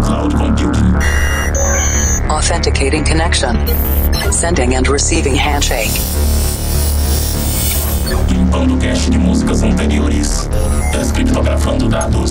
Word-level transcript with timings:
cloud 0.00 0.34
computing. 0.34 0.94
Authenticating 2.30 3.04
connection. 3.04 3.56
Sending 4.32 4.74
and 4.74 4.88
receiving 4.88 5.34
handshake. 5.34 5.90
Limpando 8.28 8.76
cache 8.78 9.10
de 9.10 9.18
músicas 9.18 9.62
anteriores. 9.62 10.48
Descriptografando 10.92 11.88
dados. 11.88 12.30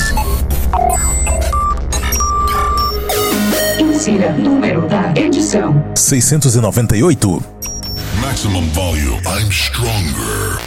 Insira 3.80 4.32
número 4.34 4.88
da 4.88 5.14
edição: 5.16 5.84
698. 5.96 7.44
Maximum 8.22 8.68
volume. 8.70 9.22
I'm 9.26 9.52
stronger. 9.52 10.60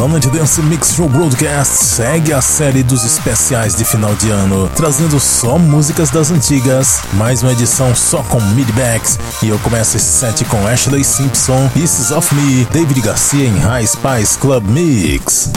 Planet 0.00 0.30
Dance 0.30 0.62
Mix 0.62 0.94
Show 0.94 1.10
Broadcast 1.10 1.84
segue 1.84 2.32
a 2.32 2.40
série 2.40 2.82
dos 2.82 3.04
especiais 3.04 3.74
de 3.74 3.84
final 3.84 4.14
de 4.14 4.30
ano, 4.30 4.66
trazendo 4.74 5.20
só 5.20 5.58
músicas 5.58 6.08
das 6.08 6.30
antigas, 6.30 7.02
mais 7.12 7.42
uma 7.42 7.52
edição 7.52 7.94
só 7.94 8.22
com 8.22 8.40
midbacks, 8.40 9.18
e 9.42 9.48
eu 9.48 9.58
começo 9.58 9.98
esse 9.98 10.06
set 10.06 10.42
com 10.46 10.66
Ashley 10.66 11.04
Simpson, 11.04 11.68
Pieces 11.74 12.10
of 12.12 12.34
Me, 12.34 12.64
David 12.72 12.98
Garcia 13.02 13.46
em 13.46 13.58
High 13.58 13.86
Spice 13.86 14.38
Club 14.38 14.64
Mix. 14.68 15.50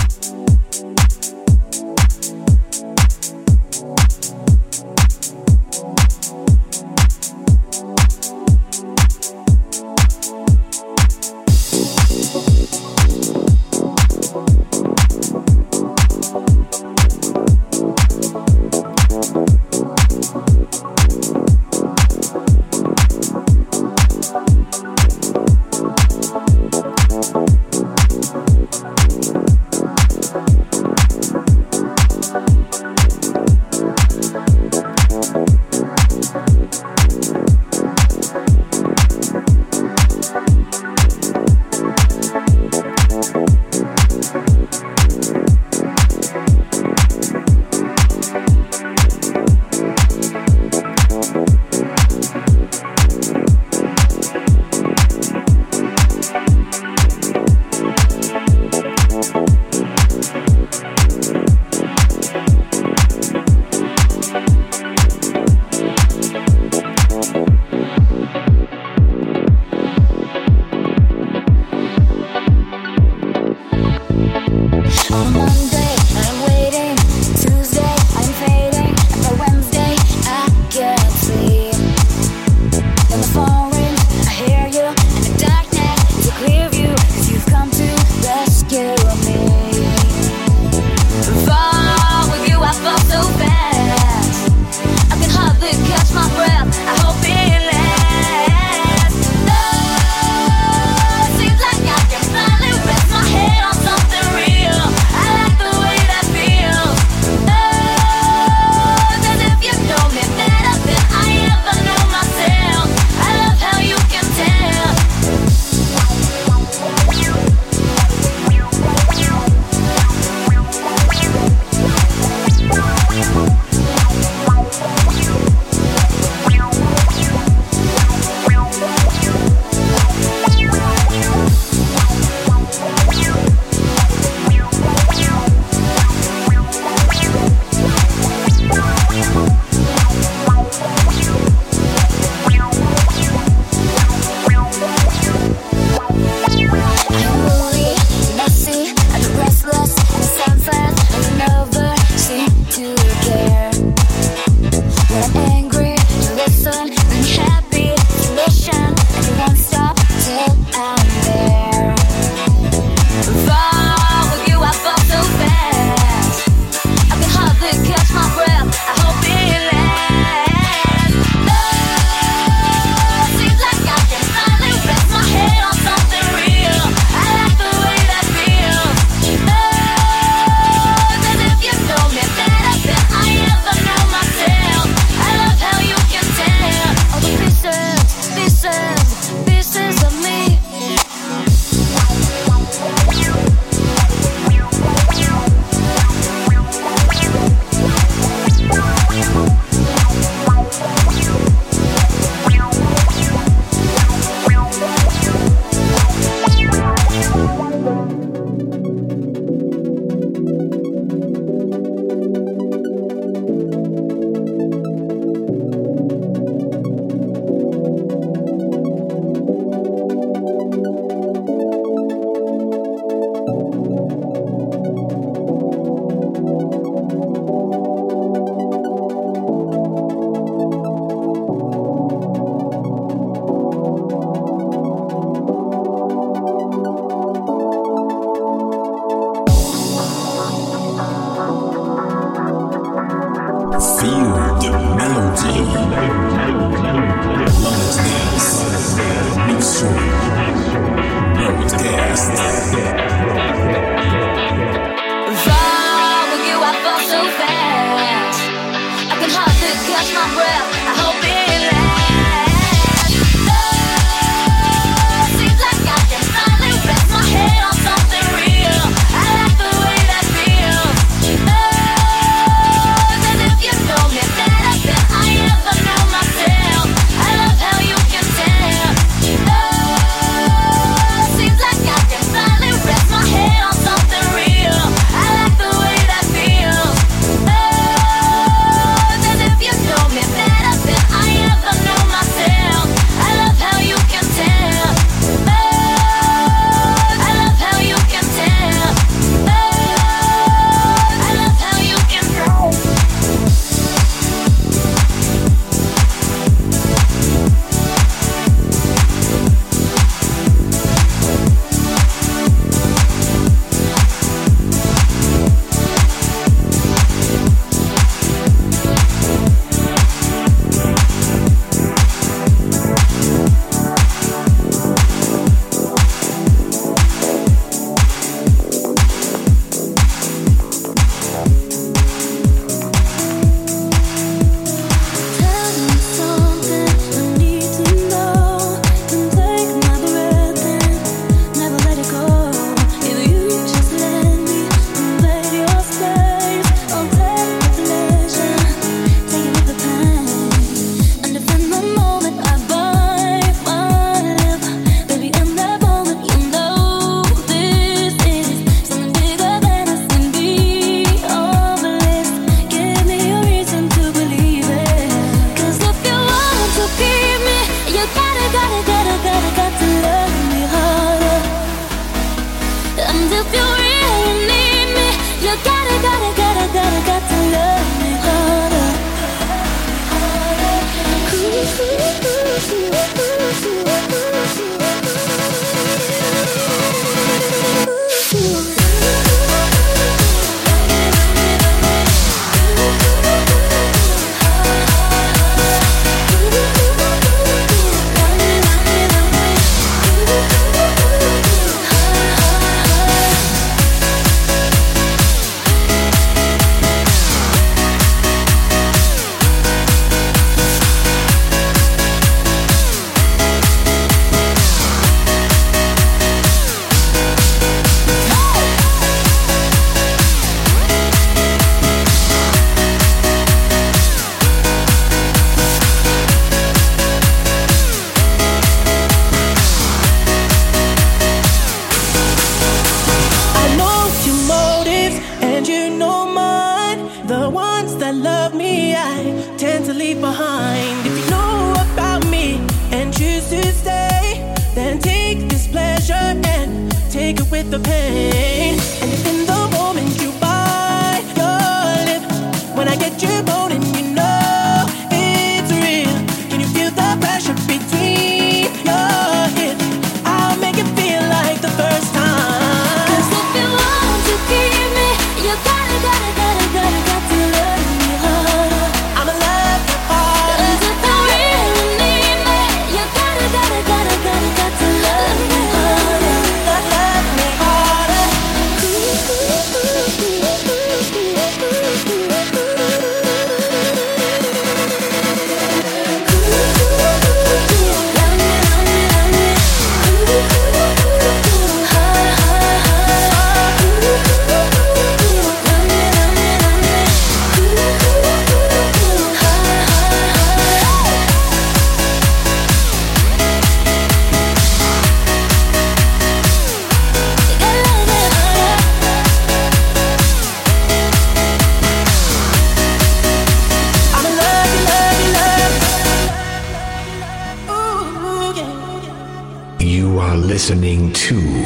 Two 521.23 521.63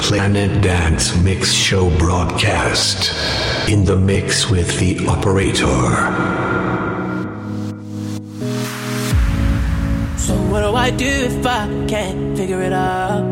Planet 0.00 0.60
Dance 0.60 1.14
Mix 1.22 1.52
Show 1.52 1.96
broadcast 1.96 3.14
in 3.68 3.84
the 3.84 3.94
mix 3.96 4.50
with 4.50 4.80
the 4.80 5.06
operator. 5.06 5.62
So 10.18 10.34
what 10.50 10.62
do 10.62 10.74
I 10.74 10.90
do 10.90 11.06
if 11.06 11.46
I 11.46 11.68
can't 11.86 12.36
figure 12.36 12.60
it 12.62 12.72
out? 12.72 13.22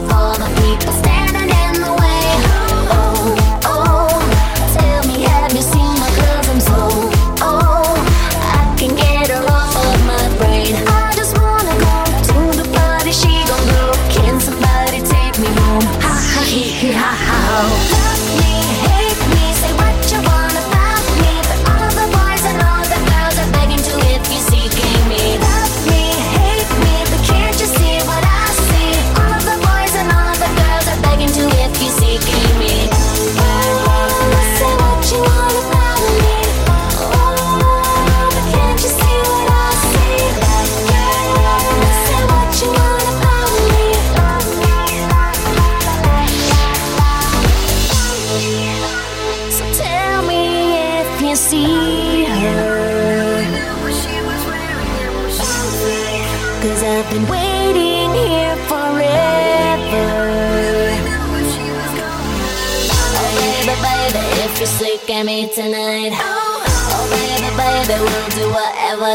with 0.00 0.12
all 0.12 0.34
the 0.34 0.44
people. 0.60 1.05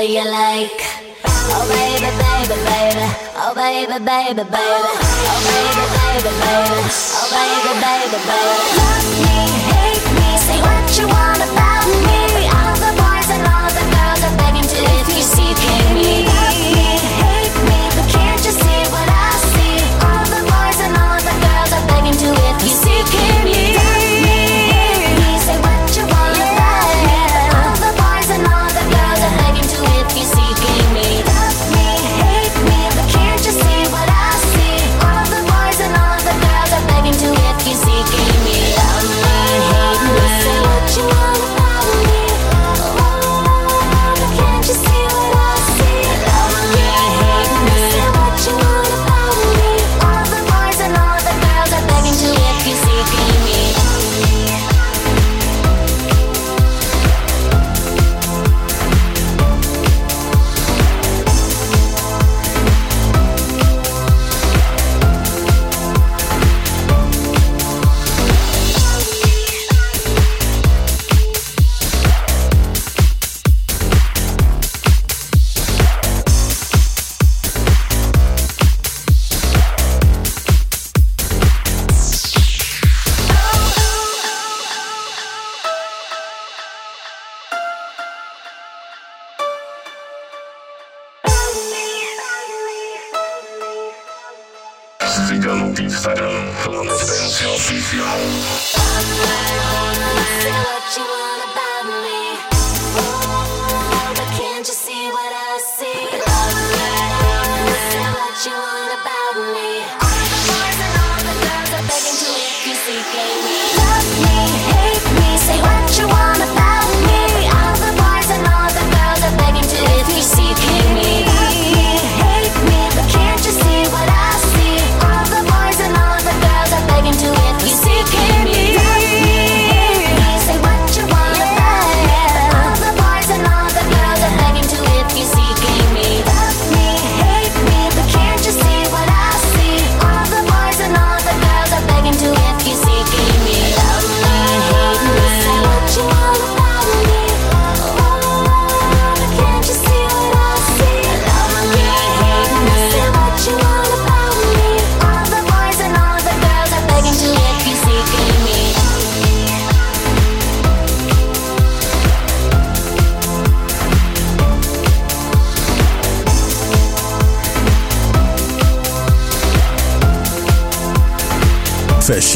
you 0.04 0.24
like. 0.26 0.82
Oh 1.54 1.68
baby, 1.70 2.10
baby, 2.18 2.58
baby. 2.66 3.06
Oh 3.38 3.54
baby, 3.54 3.98
baby, 4.04 4.44
baby. 4.44 4.54
Oh 4.54 5.40
baby, 5.46 5.86
baby, 5.96 6.32
baby. 6.42 6.82
Oh 7.18 7.28
baby, 7.30 7.74
baby, 7.82 8.18
baby. 8.26 8.62
Love 8.78 9.56
me. 9.56 9.61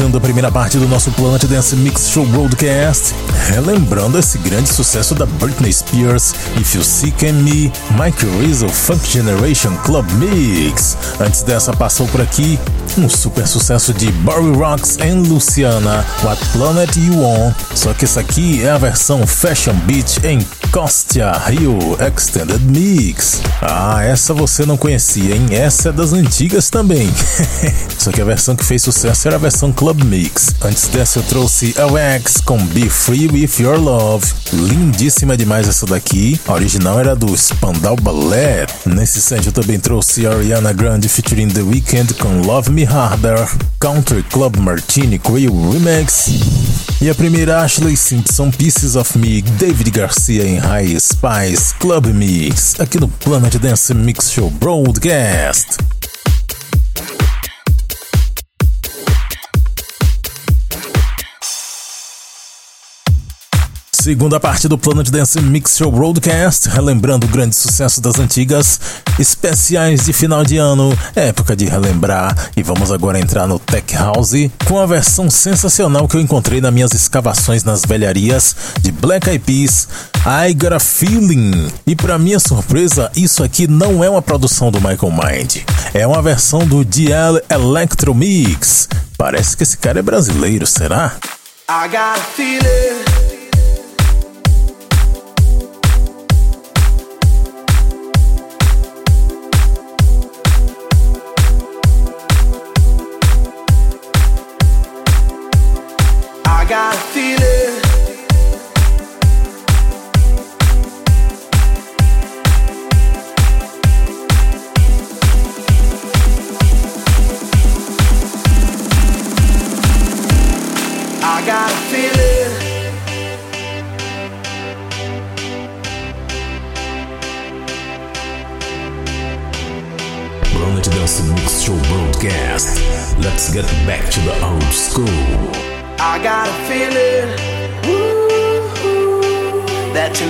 Fechando 0.06 0.18
a 0.18 0.20
primeira 0.20 0.52
parte 0.52 0.78
do 0.78 0.86
nosso 0.86 1.10
Planet 1.10 1.46
Dance 1.46 1.74
Mix 1.74 2.10
Show 2.10 2.24
Broadcast, 2.26 3.12
relembrando 3.48 4.16
esse 4.16 4.38
grande 4.38 4.72
sucesso 4.72 5.16
da 5.16 5.26
Britney 5.26 5.72
Spears, 5.72 6.32
If 6.60 6.76
You 6.76 6.84
Seek 6.84 7.32
Me, 7.32 7.72
Michael 7.90 8.38
Rizzo 8.40 8.68
Funk 8.68 9.04
Generation 9.04 9.74
Club 9.84 10.08
Mix. 10.12 10.96
Antes 11.18 11.42
dessa, 11.42 11.72
passou 11.72 12.06
por 12.06 12.20
aqui 12.20 12.56
um 12.96 13.08
super 13.08 13.48
sucesso 13.48 13.92
de 13.92 14.12
Barry 14.12 14.52
Rocks 14.52 14.96
e 14.96 15.10
Luciana, 15.10 16.04
What 16.22 16.40
Planet 16.52 16.96
You 16.96 17.24
On. 17.24 17.52
Só 17.74 17.92
que 17.92 18.04
essa 18.04 18.20
aqui 18.20 18.62
é 18.62 18.70
a 18.70 18.78
versão 18.78 19.26
Fashion 19.26 19.74
Beach 19.86 20.20
em 20.24 20.38
Costia 20.76 21.32
Rio 21.32 21.78
Extended 22.06 22.60
Mix. 22.60 23.40
Ah, 23.62 24.04
essa 24.04 24.34
você 24.34 24.66
não 24.66 24.76
conhecia, 24.76 25.34
hein? 25.34 25.46
Essa 25.50 25.88
é 25.88 25.92
das 25.92 26.12
antigas 26.12 26.68
também. 26.68 27.10
Só 27.98 28.12
que 28.12 28.20
a 28.20 28.24
versão 28.26 28.54
que 28.54 28.62
fez 28.62 28.82
sucesso 28.82 29.26
era 29.26 29.36
a 29.36 29.38
versão 29.38 29.72
Club 29.72 30.04
Mix. 30.04 30.54
Antes 30.60 30.86
dessa 30.88 31.20
eu 31.20 31.22
trouxe 31.22 31.74
LX 31.78 32.42
com 32.44 32.58
Be 32.58 32.90
Free 32.90 33.26
With 33.26 33.52
Your 33.58 33.80
Love. 33.80 34.26
Lindíssima 34.52 35.34
demais 35.34 35.66
essa 35.66 35.86
daqui. 35.86 36.38
A 36.46 36.52
original 36.52 37.00
era 37.00 37.16
do 37.16 37.34
Spandau 37.34 37.96
Ballet. 37.96 38.66
Nesse 38.84 39.22
set 39.22 39.46
eu 39.46 39.52
também 39.52 39.80
trouxe 39.80 40.26
Ariana 40.26 40.74
Grande 40.74 41.08
featuring 41.08 41.48
The 41.48 41.62
Weeknd 41.62 42.12
com 42.18 42.42
Love 42.42 42.70
Me 42.70 42.84
Harder. 42.84 43.48
Country 43.80 44.22
Club 44.24 44.58
Martini 44.58 45.18
Creole 45.18 45.72
Remix. 45.72 46.28
E 46.98 47.10
a 47.10 47.14
primeira 47.14 47.60
Ashley 47.60 47.94
Simpson 47.94 48.50
Pieces 48.50 48.96
of 48.96 49.18
Me, 49.18 49.42
David 49.42 49.90
Garcia 49.90 50.46
em 50.46 50.56
High 50.56 50.98
Spice 50.98 51.74
Club 51.78 52.06
Mix, 52.06 52.80
aqui 52.80 52.98
no 52.98 53.06
Planet 53.06 53.58
Dance 53.58 53.92
Mix 53.92 54.30
Show 54.30 54.48
Broadcast. 54.48 55.95
Segunda 64.06 64.38
parte 64.38 64.68
do 64.68 64.78
Planet 64.78 65.10
Dance 65.10 65.40
Mix 65.40 65.76
Show 65.76 65.90
Broadcast, 65.90 66.68
relembrando 66.68 67.26
o 67.26 67.28
grande 67.28 67.56
sucesso 67.56 68.00
das 68.00 68.20
antigas, 68.20 68.78
especiais 69.18 70.04
de 70.04 70.12
final 70.12 70.44
de 70.44 70.58
ano, 70.58 70.96
época 71.16 71.56
de 71.56 71.64
relembrar. 71.64 72.52
E 72.56 72.62
vamos 72.62 72.92
agora 72.92 73.18
entrar 73.18 73.48
no 73.48 73.58
Tech 73.58 73.96
House 73.96 74.48
com 74.64 74.78
a 74.78 74.86
versão 74.86 75.28
sensacional 75.28 76.06
que 76.06 76.16
eu 76.16 76.20
encontrei 76.20 76.60
nas 76.60 76.72
minhas 76.72 76.94
escavações 76.94 77.64
nas 77.64 77.82
velharias 77.84 78.54
de 78.80 78.92
Black 78.92 79.28
Eyed 79.28 79.42
Peas, 79.44 79.88
I 80.24 80.54
Got 80.54 80.74
a 80.74 80.78
Feeling. 80.78 81.68
E 81.84 81.96
para 81.96 82.16
minha 82.16 82.38
surpresa, 82.38 83.10
isso 83.16 83.42
aqui 83.42 83.66
não 83.66 84.04
é 84.04 84.08
uma 84.08 84.22
produção 84.22 84.70
do 84.70 84.78
Michael 84.78 85.10
Mind, 85.10 85.56
é 85.92 86.06
uma 86.06 86.22
versão 86.22 86.64
do 86.64 86.84
DL 86.84 87.42
Electro 87.50 88.14
Mix. 88.14 88.88
Parece 89.18 89.56
que 89.56 89.64
esse 89.64 89.76
cara 89.76 89.98
é 89.98 90.02
brasileiro, 90.02 90.64
será? 90.64 91.16
I 91.68 91.88
got 91.88 91.96
a 91.96 92.22
feeling. 92.36 93.35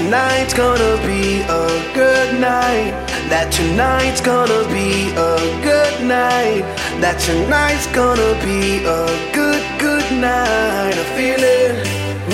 Tonight's 0.07 0.55
gonna 0.55 0.97
be 1.05 1.40
a 1.42 1.66
good 1.92 2.38
night. 2.38 2.95
That 3.29 3.51
tonight's 3.51 4.21
gonna 4.21 4.62
be 4.71 5.11
a 5.11 5.35
good 5.66 6.07
night. 6.07 6.62
That 7.03 7.19
tonight's 7.19 7.88
gonna 7.88 8.38
be 8.47 8.87
a 8.87 9.03
good, 9.35 9.64
good 9.83 10.07
night. 10.23 10.95
A 10.95 11.05
feeling 11.19 11.75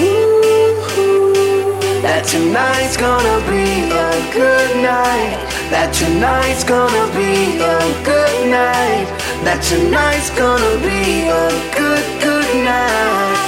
ooh, 0.05 1.81
that 2.05 2.29
tonight's 2.29 2.99
gonna 2.99 3.41
be 3.49 3.89
a 3.89 4.13
good 4.37 4.77
night. 4.85 5.41
That 5.73 5.95
tonight's 5.95 6.65
gonna 6.65 7.07
be 7.17 7.57
a 7.57 7.81
good 8.05 8.51
night. 8.53 9.09
That 9.49 9.65
tonight's 9.65 10.29
gonna 10.37 10.77
be 10.85 11.25
a 11.25 11.49
good, 11.73 12.05
good 12.21 12.51
night. 12.69 13.41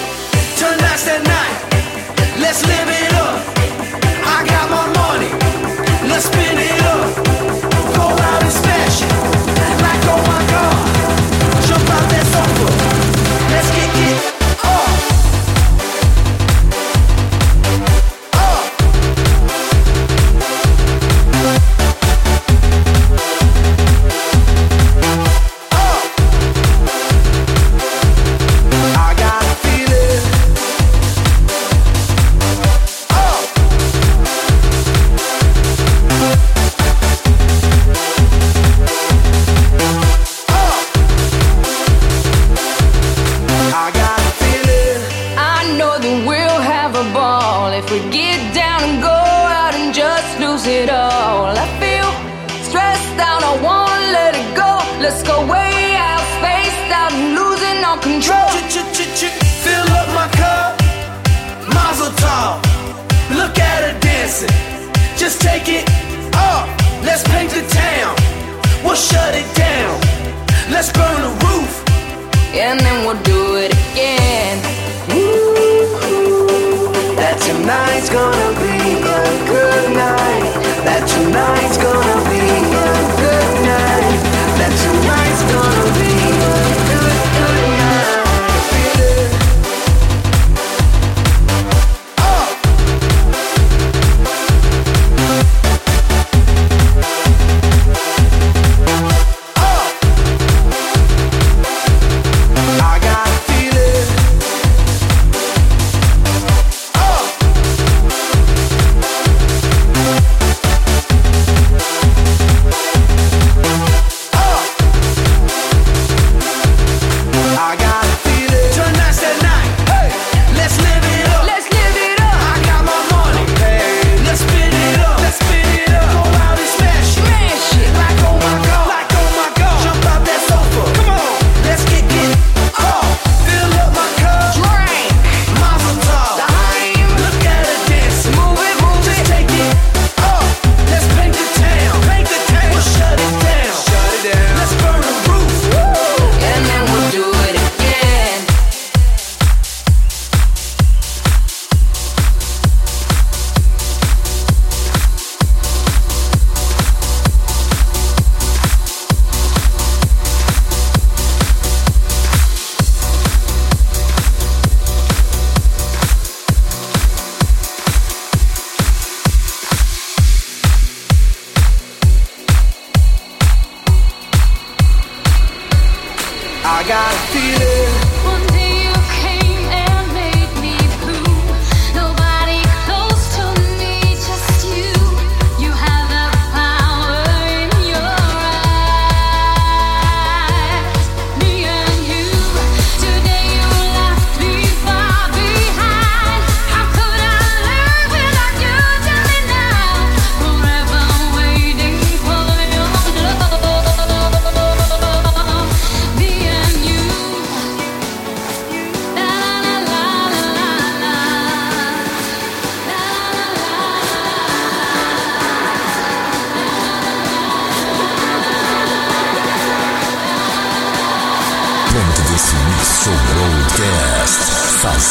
Tonight's 0.57 1.05
the 1.05 1.19
night. 1.29 1.64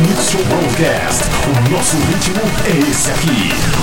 Mix 0.00 0.30
Show 0.30 0.44
Broadcast. 0.44 1.24
O 1.46 1.70
nosso 1.70 1.96
ritmo 1.96 2.42
é 2.66 2.90
esse 2.90 3.10
aqui. 3.10 3.75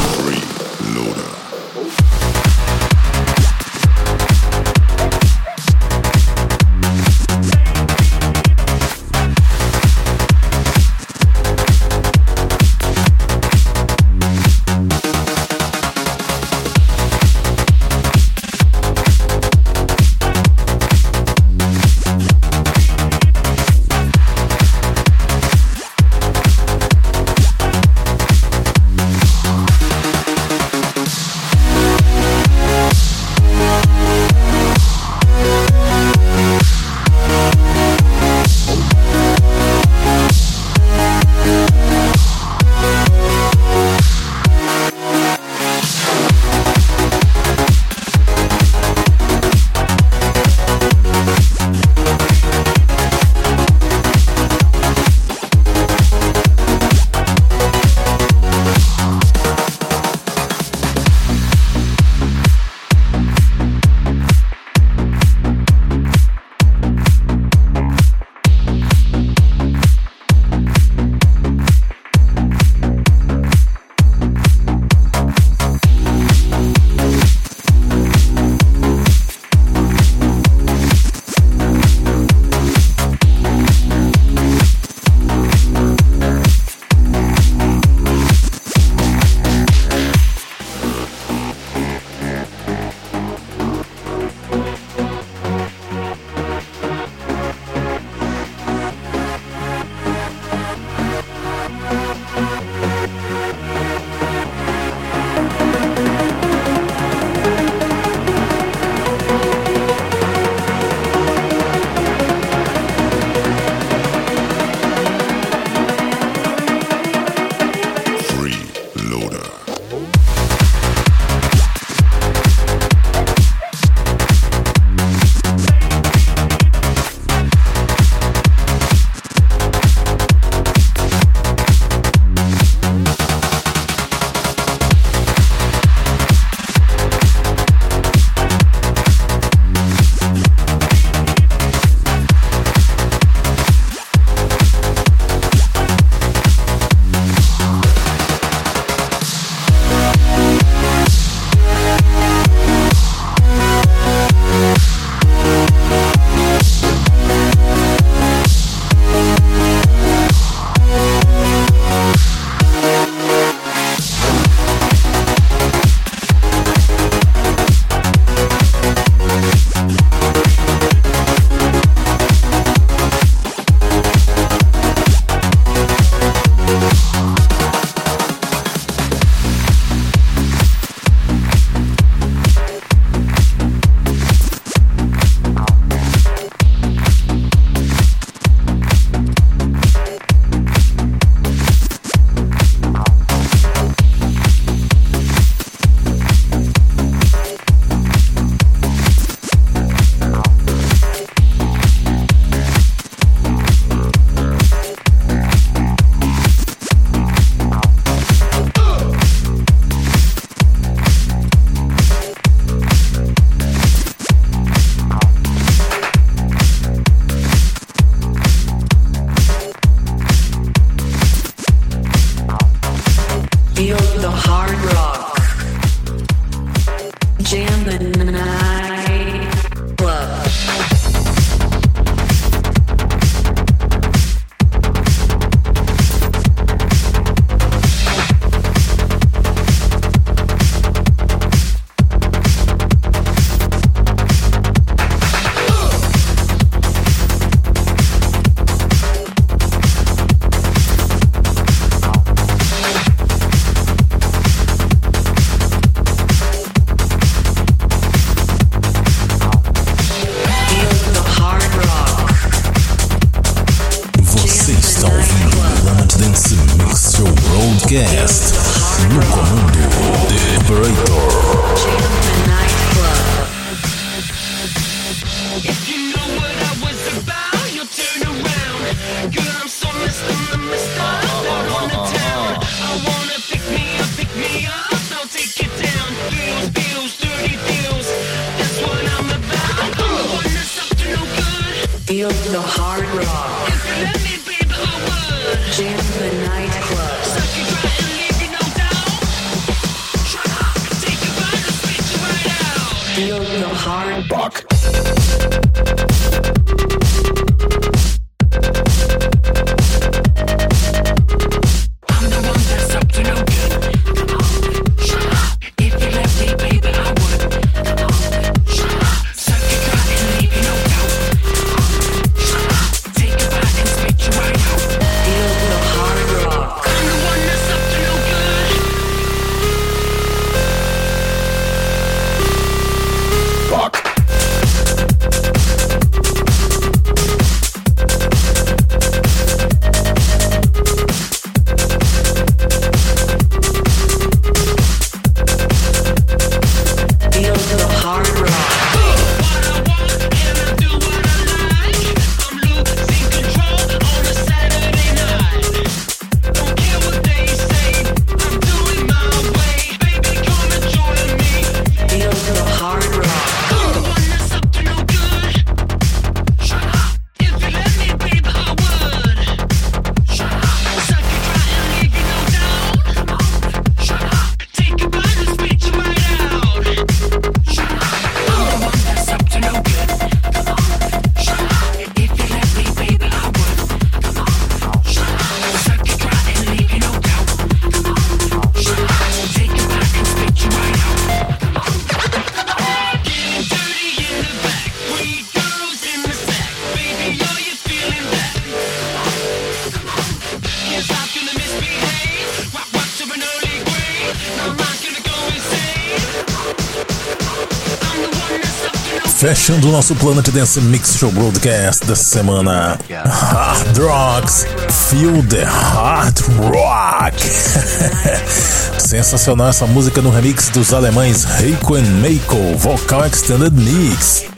Nosso 409.94 410.16
Planet 410.16 410.50
Dance 410.50 410.82
Mix 410.82 411.16
Show 411.20 411.32
Broadcast 411.32 412.06
dessa 412.06 412.24
semana. 412.24 412.98
Hard 413.12 414.00
Rocks, 414.00 414.66
Feel 414.90 415.44
the 415.44 415.64
Hard 415.64 416.40
Rock. 416.58 417.38
Sensacional 418.98 419.70
essa 419.70 419.86
música 419.86 420.20
no 420.20 420.32
remix 420.32 420.70
dos 420.70 420.94
alemães 420.94 421.46
Heiko 421.46 421.94
and 421.94 422.22
Meiko, 422.22 422.76
Vocal 422.76 423.24
Extended 423.24 423.74
Mix. 423.74 424.53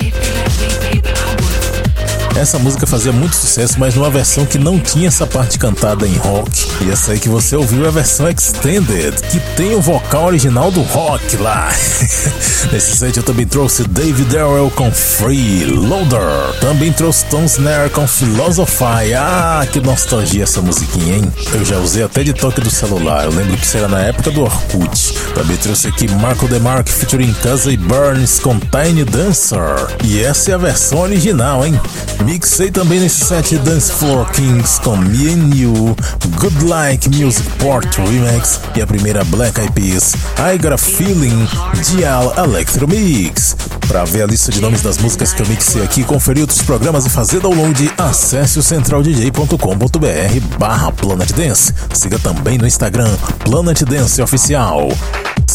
Essa 2.35 2.59
música 2.59 2.85
fazia 2.85 3.13
muito 3.13 3.33
sucesso, 3.33 3.79
mas 3.79 3.95
numa 3.95 4.09
versão 4.09 4.45
que 4.45 4.57
não 4.57 4.77
tinha 4.77 5.07
essa 5.07 5.25
parte 5.25 5.57
cantada 5.57 6.05
em 6.05 6.17
rock. 6.17 6.67
E 6.81 6.91
essa 6.91 7.13
aí 7.13 7.19
que 7.19 7.29
você 7.29 7.55
ouviu 7.55 7.85
é 7.85 7.87
a 7.87 7.91
versão 7.91 8.29
Extended, 8.29 9.15
que 9.31 9.39
tem 9.55 9.73
o 9.73 9.81
vocal 9.81 10.25
original 10.25 10.69
do 10.69 10.81
rock 10.81 11.37
lá. 11.37 11.69
Nesse 12.71 12.97
set 12.97 13.15
eu 13.15 13.23
também 13.23 13.45
trouxe 13.45 13.87
David 13.87 14.29
Darrell 14.33 14.69
com 14.75 14.91
Free 14.91 15.63
Loader. 15.63 16.59
Também 16.59 16.91
trouxe 16.91 17.23
Tom 17.25 17.45
Snare 17.45 17.89
com 17.89 18.05
Philosophy. 18.05 19.13
Ah, 19.17 19.65
que 19.71 19.79
nostalgia 19.79 20.43
essa 20.43 20.61
musiquinha, 20.61 21.17
hein? 21.17 21.33
Eu 21.53 21.63
já 21.63 21.77
usei 21.77 22.03
até 22.03 22.21
de 22.21 22.33
toque 22.33 22.59
do 22.59 22.69
celular. 22.69 23.25
Eu 23.25 23.31
lembro 23.31 23.55
que 23.55 23.65
isso 23.65 23.77
era 23.77 23.87
na 23.87 24.01
época 24.01 24.29
do 24.31 24.41
Orkut. 24.41 25.13
Também 25.33 25.55
trouxe 25.55 25.87
aqui 25.87 26.09
Marco 26.11 26.49
DeMarco 26.49 26.89
featuring 26.89 27.33
Casey 27.41 27.77
Burns 27.77 28.39
com 28.39 28.59
Tiny 28.59 29.05
Dancer. 29.05 29.87
E 30.03 30.21
essa 30.21 30.51
é 30.51 30.53
a 30.53 30.57
versão 30.57 30.99
original, 30.99 31.65
hein? 31.65 31.79
Mixei 32.25 32.71
também 32.71 32.99
nesse 32.99 33.23
set 33.23 33.55
Dance 33.59 33.91
Floor 33.91 34.27
Kings 34.31 34.81
com 34.81 34.97
Me 34.97 35.29
and 35.29 35.55
You, 35.55 35.95
Good 36.39 36.65
Like 36.65 37.07
Music 37.07 37.47
Port 37.59 37.95
Remix 37.97 38.59
e 38.75 38.81
a 38.81 38.87
primeira 38.87 39.23
Black 39.25 39.61
Eyed 39.61 39.71
Peas, 39.73 40.15
I 40.39 40.57
Got 40.57 40.73
a 40.73 40.77
Feeling, 40.77 41.47
Dial 41.83 42.33
Electro 42.35 42.87
Mix. 42.87 43.55
Para 43.87 44.05
ver 44.05 44.23
a 44.23 44.25
lista 44.25 44.51
de 44.51 44.59
nomes 44.59 44.81
das 44.81 44.97
músicas 44.97 45.33
que 45.33 45.43
eu 45.43 45.47
mixei 45.47 45.83
aqui, 45.83 46.03
conferir 46.03 46.41
outros 46.41 46.63
programas 46.63 47.05
e 47.05 47.11
fazer 47.11 47.41
download, 47.41 47.91
acesse 47.95 48.57
o 48.57 48.63
centraldj.com.br 48.63 50.57
barra 50.57 50.91
Planet 50.91 51.31
Dance. 51.31 51.73
Siga 51.93 52.17
também 52.17 52.57
no 52.57 52.65
Instagram, 52.65 53.15
Planet 53.43 53.83
Dance 53.83 54.19
Oficial. 54.19 54.89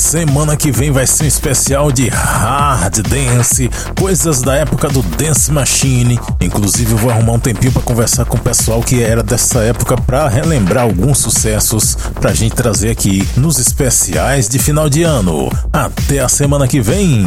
Semana 0.01 0.57
que 0.57 0.73
vem 0.73 0.91
vai 0.91 1.07
ser 1.07 1.25
um 1.25 1.27
especial 1.27 1.93
de 1.93 2.09
hard 2.09 3.03
dance, 3.03 3.71
coisas 3.97 4.41
da 4.41 4.57
época 4.57 4.89
do 4.89 5.03
Dance 5.03 5.53
Machine. 5.53 6.19
Inclusive, 6.41 6.95
vou 6.95 7.11
arrumar 7.11 7.35
um 7.35 7.39
tempinho 7.39 7.71
para 7.71 7.83
conversar 7.83 8.25
com 8.25 8.39
o 8.39 8.41
pessoal 8.41 8.83
que 8.83 9.03
era 9.03 9.23
dessa 9.23 9.61
época 9.61 9.97
para 9.99 10.27
relembrar 10.27 10.85
alguns 10.85 11.19
sucessos 11.19 11.97
pra 12.19 12.33
gente 12.33 12.57
trazer 12.57 12.91
aqui 12.91 13.29
nos 13.37 13.59
especiais 13.59 14.49
de 14.49 14.59
final 14.59 14.89
de 14.89 15.03
ano. 15.03 15.51
Até 15.71 16.21
a 16.21 16.29
semana 16.29 16.67
que 16.67 16.81
vem. 16.81 17.27